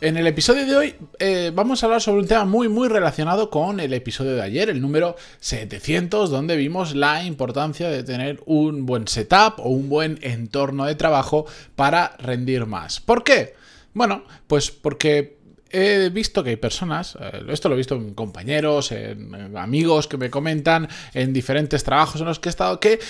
[0.00, 3.50] En el episodio de hoy eh, vamos a hablar sobre un tema muy muy relacionado
[3.50, 8.86] con el episodio de ayer, el número 700, donde vimos la importancia de tener un
[8.86, 13.00] buen setup o un buen entorno de trabajo para rendir más.
[13.00, 13.54] ¿Por qué?
[13.92, 15.36] Bueno, pues porque
[15.68, 20.16] he visto que hay personas, eh, esto lo he visto en compañeros, en amigos que
[20.16, 23.00] me comentan, en diferentes trabajos en los que he estado, que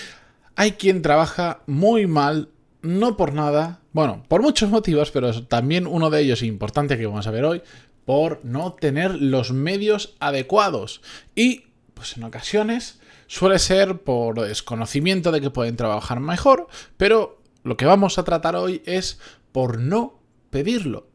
[0.57, 2.49] hay quien trabaja muy mal,
[2.83, 7.27] no por nada, bueno, por muchos motivos, pero también uno de ellos importante que vamos
[7.27, 7.63] a ver hoy,
[8.05, 11.03] por no tener los medios adecuados.
[11.35, 17.77] Y, pues en ocasiones, suele ser por desconocimiento de que pueden trabajar mejor, pero lo
[17.77, 19.19] que vamos a tratar hoy es
[19.53, 21.09] por no pedirlo.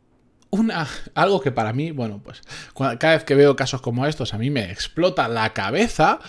[0.49, 2.41] Una, algo que para mí, bueno, pues
[2.75, 6.19] cada vez que veo casos como estos a mí me explota la cabeza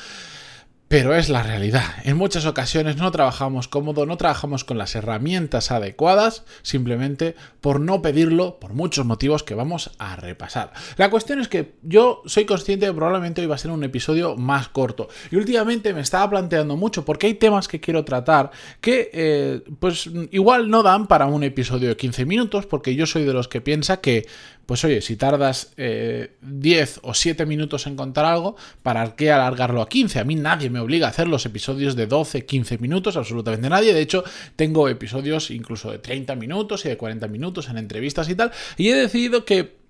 [0.95, 1.83] pero es la realidad.
[2.05, 8.01] En muchas ocasiones no trabajamos cómodo, no trabajamos con las herramientas adecuadas, simplemente por no
[8.01, 10.73] pedirlo, por muchos motivos que vamos a repasar.
[10.97, 13.83] La cuestión es que yo soy consciente de que probablemente hoy va a ser un
[13.83, 15.09] episodio más corto.
[15.33, 20.09] Y últimamente me estaba planteando mucho porque hay temas que quiero tratar que eh, pues
[20.31, 23.61] igual no dan para un episodio de 15 minutos porque yo soy de los que
[23.61, 24.29] piensa que
[24.67, 29.83] pues oye, si tardas 10 eh, o 7 minutos en contar algo, ¿para qué alargarlo
[29.83, 30.21] a 15?
[30.21, 33.93] A mí nadie me obliga a hacer los episodios de 12, 15 minutos, absolutamente nadie.
[33.93, 34.25] De hecho,
[34.57, 38.53] tengo episodios incluso de 30 minutos y de 40 minutos en entrevistas y tal.
[38.77, 39.84] Y he decidido que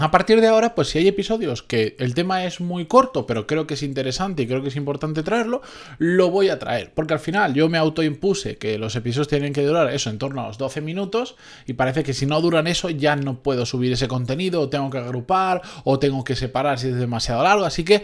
[0.00, 3.46] a partir de ahora, pues si hay episodios que el tema es muy corto, pero
[3.46, 5.62] creo que es interesante y creo que es importante traerlo,
[5.98, 6.92] lo voy a traer.
[6.94, 10.42] Porque al final yo me autoimpuse que los episodios tienen que durar eso en torno
[10.42, 11.36] a los 12 minutos
[11.66, 14.90] y parece que si no duran eso ya no puedo subir ese contenido, o tengo
[14.90, 17.64] que agrupar, o tengo que separar si es demasiado largo.
[17.64, 18.02] Así que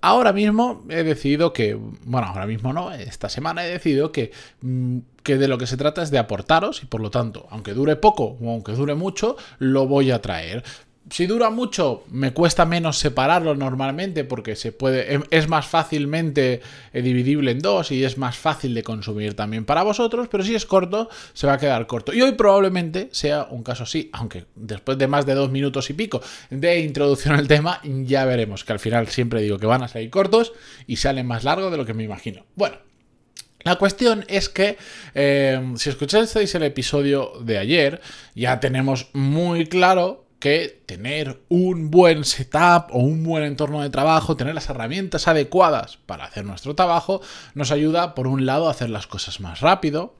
[0.00, 4.98] ahora mismo he decidido que, bueno, ahora mismo no, esta semana he decidido que, mm,
[5.22, 7.96] que de lo que se trata es de aportaros y por lo tanto, aunque dure
[7.96, 10.62] poco o aunque dure mucho, lo voy a traer
[11.08, 16.60] si dura mucho, me cuesta menos separarlo normalmente porque se puede, em, es más fácilmente
[16.92, 20.54] eh, dividible en dos y es más fácil de consumir también para vosotros, pero si
[20.54, 22.12] es corto, se va a quedar corto.
[22.12, 25.94] Y hoy probablemente sea un caso así, aunque después de más de dos minutos y
[25.94, 29.88] pico de introducción al tema, ya veremos que al final siempre digo que van a
[29.88, 30.52] salir cortos
[30.86, 32.44] y salen más largos de lo que me imagino.
[32.54, 32.78] Bueno.
[33.64, 34.78] La cuestión es que
[35.12, 38.00] eh, si escuchasteis el episodio de ayer,
[38.36, 44.36] ya tenemos muy claro que tener un buen setup o un buen entorno de trabajo,
[44.36, 47.20] tener las herramientas adecuadas para hacer nuestro trabajo,
[47.54, 50.14] nos ayuda, por un lado, a hacer las cosas más rápido,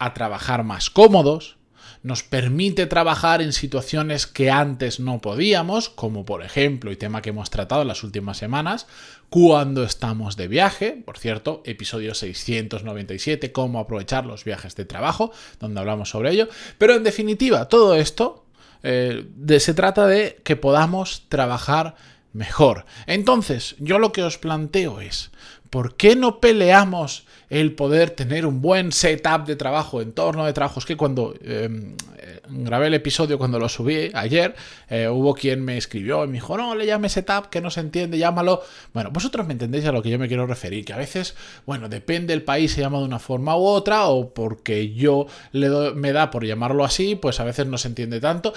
[0.00, 1.56] a trabajar más cómodos,
[2.02, 7.30] nos permite trabajar en situaciones que antes no podíamos, como por ejemplo, y tema que
[7.30, 8.88] hemos tratado en las últimas semanas,
[9.28, 15.78] cuando estamos de viaje, por cierto, episodio 697, cómo aprovechar los viajes de trabajo, donde
[15.78, 18.46] hablamos sobre ello, pero en definitiva, todo esto
[18.82, 19.26] eh,
[19.58, 21.94] se trata de que podamos trabajar
[22.32, 22.84] mejor.
[23.06, 25.30] Entonces, yo lo que os planteo es,
[25.70, 30.80] ¿por qué no peleamos el poder tener un buen setup de trabajo, entorno de trabajo?
[30.80, 34.54] Es que cuando em, eh, grabé el episodio, cuando lo subí ayer,
[34.88, 37.80] eh, hubo quien me escribió y me dijo, no, le llame setup, que no se
[37.80, 38.62] entiende, llámalo.
[38.92, 41.36] Bueno, vosotros me entendéis a lo que yo me quiero referir, que a veces,
[41.66, 45.70] bueno, depende del país, se llama de una forma u otra, o porque yo le
[45.94, 48.52] me da por llamarlo así, pues a veces no se entiende tanto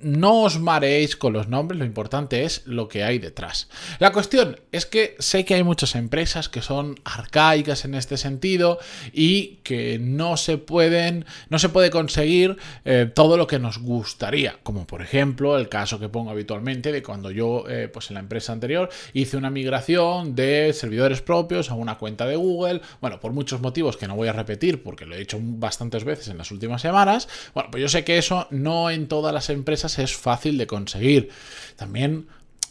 [0.00, 3.68] no os mareéis con los nombres, lo importante es lo que hay detrás.
[3.98, 8.78] La cuestión es que sé que hay muchas empresas que son arcaicas en este sentido
[9.12, 14.58] y que no se pueden, no se puede conseguir eh, todo lo que nos gustaría,
[14.62, 18.20] como por ejemplo el caso que pongo habitualmente de cuando yo, eh, pues en la
[18.20, 23.32] empresa anterior, hice una migración de servidores propios a una cuenta de Google, bueno, por
[23.32, 26.50] muchos motivos que no voy a repetir porque lo he hecho bastantes veces en las
[26.50, 30.58] últimas semanas, bueno, pues yo sé que eso no en todas las empresas es fácil
[30.58, 31.30] de conseguir.
[31.76, 32.26] También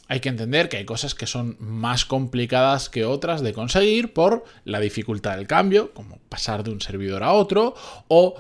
[0.08, 4.46] hay que entender que hay cosas que son más complicadas que otras de conseguir por
[4.64, 7.76] la dificultad del cambio, como pasar de un servidor a otro,
[8.08, 8.36] o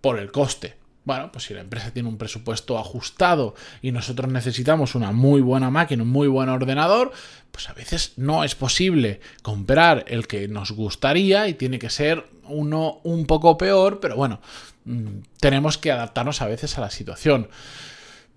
[0.00, 0.76] por el coste.
[1.04, 5.68] Bueno, pues si la empresa tiene un presupuesto ajustado y nosotros necesitamos una muy buena
[5.68, 7.10] máquina, un muy buen ordenador,
[7.50, 12.24] pues a veces no es posible comprar el que nos gustaría y tiene que ser
[12.44, 14.40] uno un poco peor, pero bueno,
[14.84, 17.48] mm, tenemos que adaptarnos a veces a la situación.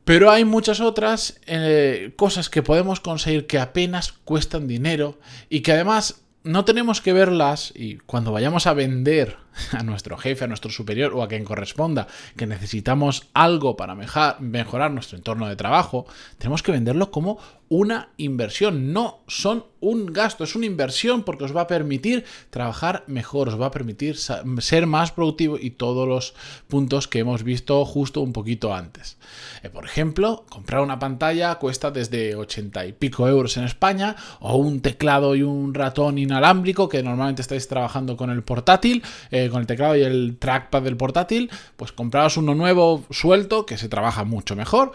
[0.05, 5.19] Pero hay muchas otras eh, cosas que podemos conseguir que apenas cuestan dinero
[5.49, 9.37] y que además no tenemos que verlas y cuando vayamos a vender
[9.71, 14.91] a nuestro jefe, a nuestro superior o a quien corresponda que necesitamos algo para mejorar
[14.91, 16.05] nuestro entorno de trabajo,
[16.37, 21.55] tenemos que venderlo como una inversión, no son un gasto, es una inversión porque os
[21.55, 26.35] va a permitir trabajar mejor, os va a permitir ser más productivo y todos los
[26.67, 29.17] puntos que hemos visto justo un poquito antes.
[29.63, 34.57] Eh, por ejemplo, comprar una pantalla cuesta desde 80 y pico euros en España o
[34.57, 39.03] un teclado y un ratón inalámbrico que normalmente estáis trabajando con el portátil.
[39.31, 43.77] Eh, con el teclado y el trackpad del portátil, pues compraos uno nuevo suelto que
[43.77, 44.91] se trabaja mucho mejor.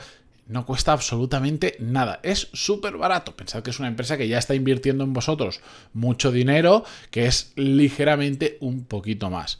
[0.47, 2.19] No cuesta absolutamente nada.
[2.25, 3.37] Es súper barato.
[3.37, 5.61] Pensad que es una empresa que ya está invirtiendo en vosotros
[5.93, 9.58] mucho dinero, que es ligeramente un poquito más.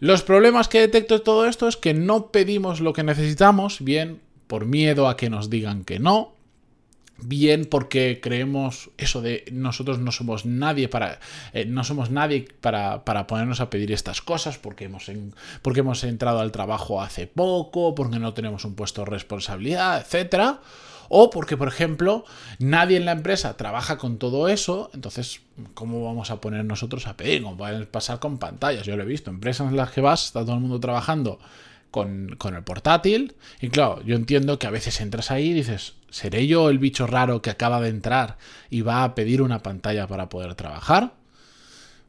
[0.00, 4.20] Los problemas que detecto de todo esto es que no pedimos lo que necesitamos, bien
[4.48, 6.34] por miedo a que nos digan que no,
[7.24, 11.18] bien porque creemos eso de nosotros no somos nadie para
[11.52, 15.10] eh, no somos nadie para, para, ponernos a pedir estas cosas porque hemos
[15.62, 20.60] porque hemos entrado al trabajo hace poco porque no tenemos un puesto de responsabilidad etcétera.
[21.14, 22.24] O porque por ejemplo
[22.58, 25.42] nadie en la empresa trabaja con todo eso entonces
[25.74, 28.86] cómo vamos a poner nosotros a pedir como pueden pasar con pantallas.
[28.86, 31.38] Yo lo he visto empresas en las que vas está todo el mundo trabajando
[31.92, 33.36] con, el portátil.
[33.60, 37.06] Y claro, yo entiendo que a veces entras ahí y dices, ¿seré yo el bicho
[37.06, 38.38] raro que acaba de entrar
[38.70, 41.14] y va a pedir una pantalla para poder trabajar?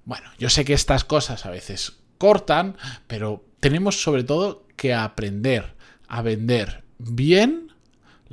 [0.06, 5.76] Bueno, yo sé que estas cosas a veces cortan, pero tenemos sobre todo que aprender
[6.08, 7.73] a vender bien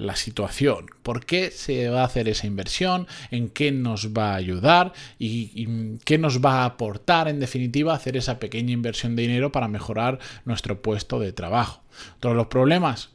[0.01, 4.37] la situación, por qué se va a hacer esa inversión, en qué nos va a
[4.37, 9.53] ayudar y, qué nos va a aportar en definitiva hacer esa pequeña inversión de dinero
[9.53, 11.83] para mejorar nuestro puesto de trabajo.
[12.19, 13.11] Todos los problemas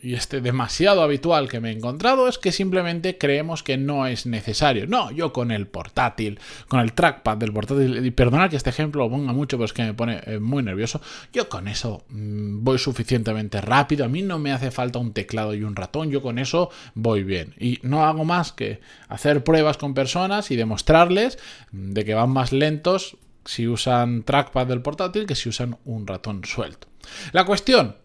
[0.00, 4.26] y este demasiado habitual que me he encontrado es que simplemente creemos que no es
[4.26, 4.86] necesario.
[4.86, 9.04] No, yo con el portátil, con el trackpad del portátil, y perdonad que este ejemplo
[9.04, 11.00] lo ponga mucho, pero es que me pone eh, muy nervioso,
[11.32, 15.54] yo con eso mm, voy suficientemente rápido, a mí no me hace falta un teclado
[15.54, 17.54] y un ratón, yo con eso voy bien.
[17.58, 21.38] Y no hago más que hacer pruebas con personas y demostrarles
[21.72, 26.44] de que van más lentos si usan trackpad del portátil que si usan un ratón
[26.44, 26.86] suelto.
[27.32, 27.96] La cuestión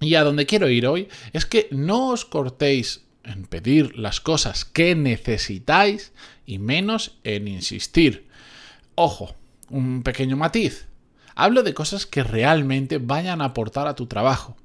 [0.00, 4.64] y a donde quiero ir hoy es que no os cortéis en pedir las cosas
[4.64, 6.12] que necesitáis
[6.46, 8.26] y menos en insistir.
[8.94, 9.34] Ojo,
[9.68, 10.86] un pequeño matiz.
[11.34, 14.56] Hablo de cosas que realmente vayan a aportar a tu trabajo.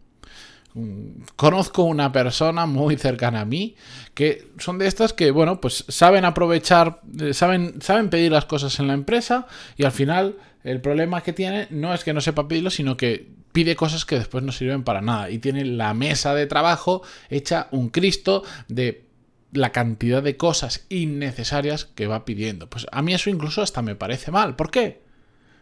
[0.74, 3.76] Mm, conozco una persona muy cercana a mí
[4.14, 8.78] que son de estas que, bueno, pues saben aprovechar, eh, saben, saben pedir las cosas
[8.80, 9.48] en la empresa
[9.78, 13.30] y al final el problema que tiene no es que no sepa pedirlo, sino que
[13.56, 17.70] pide cosas que después no sirven para nada y tiene la mesa de trabajo hecha
[17.72, 19.06] un Cristo de
[19.54, 22.70] la cantidad de cosas innecesarias que va pidiendo.
[22.70, 24.58] Pues a mí eso incluso hasta me parece mal.
[24.58, 25.05] ¿Por qué?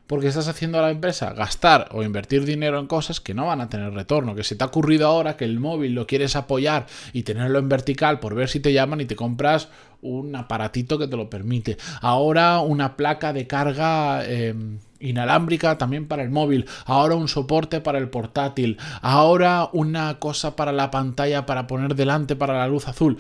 [0.08, 3.62] Porque estás haciendo a la empresa gastar o invertir dinero en cosas que no van
[3.62, 6.88] a tener retorno, que se te ha ocurrido ahora que el móvil lo quieres apoyar
[7.14, 9.70] y tenerlo en vertical por ver si te llaman y te compras
[10.02, 11.78] un aparatito que te lo permite.
[12.02, 17.98] Ahora una placa de carga em, inalámbrica también para el móvil, ahora un soporte para
[17.98, 23.18] el portátil, ahora una cosa para la pantalla para poner delante para la luz azul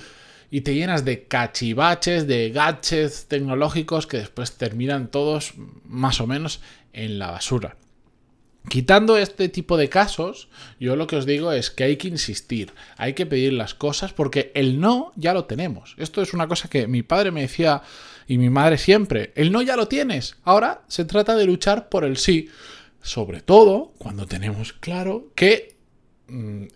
[0.53, 6.61] y te llenas de cachivaches, de gadgets tecnológicos que después terminan todos más o menos
[6.93, 7.75] en la basura.
[8.69, 12.71] Quitando este tipo de casos, yo lo que os digo es que hay que insistir,
[12.97, 15.95] hay que pedir las cosas porque el no ya lo tenemos.
[15.97, 17.81] Esto es una cosa que mi padre me decía
[18.27, 22.05] y mi madre siempre, el no ya lo tienes, ahora se trata de luchar por
[22.05, 22.47] el sí,
[23.01, 25.72] sobre todo cuando tenemos claro que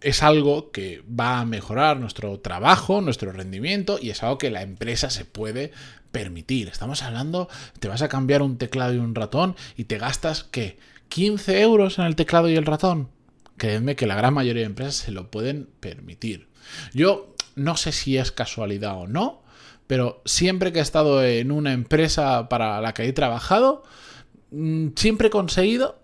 [0.01, 4.61] es algo que va a mejorar nuestro trabajo, nuestro rendimiento y es algo que la
[4.61, 5.71] empresa se puede
[6.11, 6.67] permitir.
[6.67, 7.49] Estamos hablando,
[7.79, 10.77] te vas a cambiar un teclado y un ratón y te gastas, ¿qué?
[11.09, 13.09] ¿15 euros en el teclado y el ratón?
[13.57, 16.47] Creedme que la gran mayoría de empresas se lo pueden permitir.
[16.93, 19.41] Yo no sé si es casualidad o no,
[19.87, 23.83] pero siempre que he estado en una empresa para la que he trabajado,
[24.51, 25.99] mm, siempre he conseguido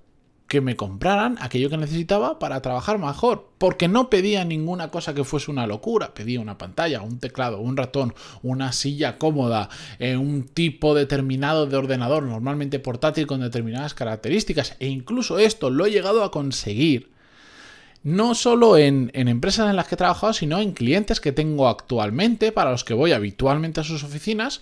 [0.53, 5.23] que me compraran aquello que necesitaba para trabajar mejor, porque no pedía ninguna cosa que
[5.23, 10.43] fuese una locura, pedía una pantalla, un teclado, un ratón, una silla cómoda, eh, un
[10.43, 16.23] tipo determinado de ordenador, normalmente portátil con determinadas características, e incluso esto lo he llegado
[16.23, 17.09] a conseguir
[18.03, 21.67] no solo en, en, empresas en las que he trabajado, sino en clientes que tengo
[21.67, 24.61] actualmente, para los que voy habitualmente a sus oficinas,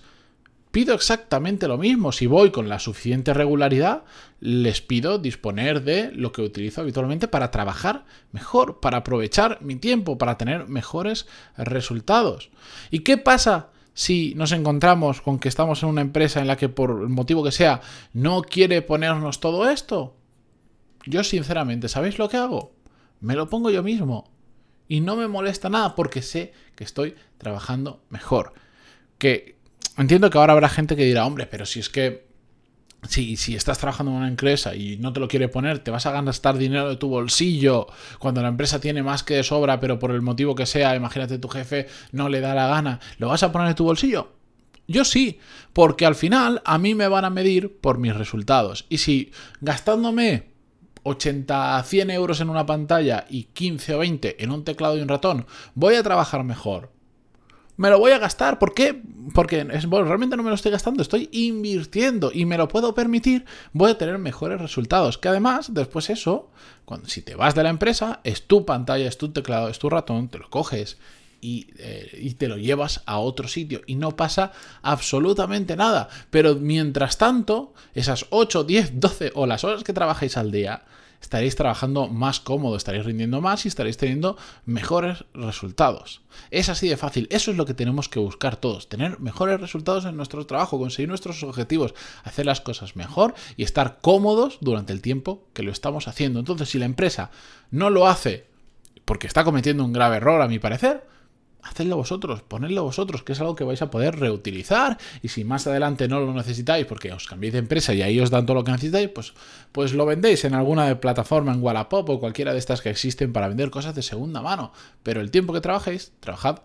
[0.72, 2.10] pido exactamente lo mismo.
[2.10, 4.04] Si voy con la suficiente regularidad,
[4.40, 10.18] les pido disponer de lo que utilizo habitualmente para trabajar mejor, para aprovechar mi tiempo,
[10.18, 11.26] para tener mejores
[11.56, 12.50] resultados.
[12.90, 16.70] ¿Y qué pasa si nos encontramos con que estamos en una empresa en la que
[16.70, 17.82] por el motivo que sea
[18.14, 20.16] no quiere ponernos todo esto?
[21.04, 22.72] Yo sinceramente, ¿sabéis lo que hago?
[23.20, 24.30] Me lo pongo yo mismo.
[24.88, 28.54] Y no me molesta nada porque sé que estoy trabajando mejor.
[29.18, 29.56] Que
[29.98, 32.32] entiendo que ahora habrá gente que dirá, hombre, pero si es que
[33.08, 36.06] si, si, estás trabajando en una empresa y no te lo quiere poner, te vas
[36.06, 39.98] a gastar dinero de tu bolsillo cuando la empresa tiene más que de sobra, pero
[39.98, 43.42] por el motivo que sea, imagínate tu jefe no le da la gana, ¿lo vas
[43.42, 44.32] a poner en tu bolsillo?
[44.86, 45.40] Yo sí,
[45.72, 48.84] porque al final a mí me van a medir por mis resultados.
[48.88, 50.50] Y si gastándome
[51.04, 55.08] 80, 100 euros en una pantalla y 15 o 20 en un teclado y un
[55.08, 56.90] ratón, voy a trabajar mejor
[57.76, 58.58] me lo voy a gastar.
[58.58, 59.02] ¿Por qué?
[59.34, 63.44] Porque es, realmente no me lo estoy gastando, estoy invirtiendo y me lo puedo permitir,
[63.72, 65.18] voy a tener mejores resultados.
[65.18, 66.50] Que además, después eso,
[66.84, 69.88] cuando, si te vas de la empresa, es tu pantalla, es tu teclado, es tu
[69.88, 70.98] ratón, te lo coges
[71.40, 76.08] y, eh, y, te lo llevas a otro sitio y no pasa absolutamente nada.
[76.30, 80.84] Pero mientras tanto, esas 8, 10, 12 o las horas que trabajáis al día,
[81.22, 84.36] estaréis trabajando más cómodo, estaréis rindiendo más y estaréis teniendo
[84.66, 86.20] mejores resultados.
[86.50, 90.04] Es así de fácil, eso es lo que tenemos que buscar todos, tener mejores resultados
[90.04, 95.00] en nuestro trabajo, conseguir nuestros objetivos, hacer las cosas mejor y estar cómodos durante el
[95.00, 96.40] tiempo que lo estamos haciendo.
[96.40, 97.30] Entonces, si la empresa
[97.70, 98.46] no lo hace
[99.04, 101.06] porque está cometiendo un grave error, a mi parecer,
[101.62, 104.98] hacedlo vosotros, ponedlo vosotros, que es algo que vais a poder reutilizar.
[105.22, 108.30] Y si más adelante no lo necesitáis porque os cambiéis de empresa y ahí os
[108.30, 109.32] dan todo lo que necesitáis, pues,
[109.70, 113.48] pues lo vendéis en alguna plataforma, en Wallapop o cualquiera de estas que existen para
[113.48, 114.72] vender cosas de segunda mano.
[115.02, 116.60] Pero el tiempo que trabajéis, trabajad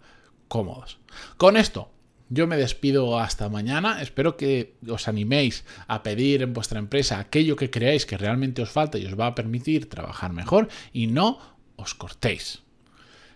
[0.48, 1.00] cómodos.
[1.38, 1.90] Con esto,
[2.30, 4.02] yo me despido hasta mañana.
[4.02, 8.70] Espero que os animéis a pedir en vuestra empresa aquello que creáis que realmente os
[8.70, 11.40] falta y os va a permitir trabajar mejor y no
[11.76, 12.64] os cortéis.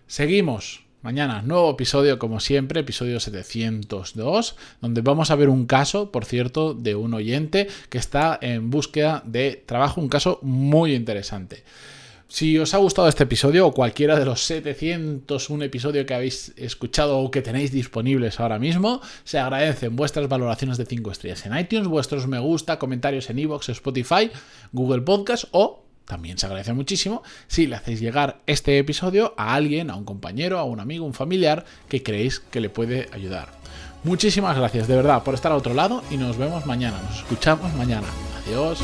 [0.08, 6.26] Seguimos Mañana, nuevo episodio como siempre, episodio 702, donde vamos a ver un caso, por
[6.26, 11.64] cierto, de un oyente que está en búsqueda de trabajo, un caso muy interesante.
[12.28, 17.18] Si os ha gustado este episodio o cualquiera de los 701 episodios que habéis escuchado
[17.18, 21.88] o que tenéis disponibles ahora mismo, se agradecen vuestras valoraciones de 5 estrellas en iTunes,
[21.88, 24.30] vuestros me gusta, comentarios en iVoox, Spotify,
[24.72, 29.90] Google Podcast o también se agradece muchísimo si le hacéis llegar este episodio a alguien,
[29.90, 33.48] a un compañero, a un amigo, un familiar que creéis que le puede ayudar.
[34.04, 36.98] Muchísimas gracias de verdad por estar al otro lado y nos vemos mañana.
[37.08, 38.08] Nos escuchamos mañana.
[38.46, 38.80] Adiós.